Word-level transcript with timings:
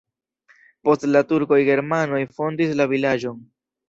Post 0.87 1.03
la 1.09 1.21
turkoj 1.31 1.59
germanoj 1.67 2.21
fondis 2.39 2.73
la 2.81 2.89
vilaĝon. 2.95 3.37